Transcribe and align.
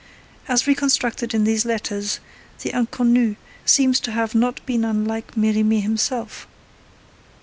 As 0.47 0.65
reconstructed 0.65 1.31
in 1.35 1.43
these 1.43 1.63
letters, 1.63 2.19
the 2.61 2.71
Inconnue 2.71 3.35
seems 3.67 3.99
to 3.99 4.11
have 4.13 4.31
been 4.31 4.41
not 4.41 4.59
unlike 4.67 5.37
Merimee 5.37 5.81
himself. 5.81 6.47